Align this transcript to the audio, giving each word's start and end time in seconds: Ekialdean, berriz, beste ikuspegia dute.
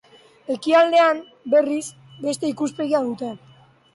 Ekialdean, 0.53 1.19
berriz, 1.55 1.83
beste 2.23 2.51
ikuspegia 2.53 3.05
dute. 3.11 3.33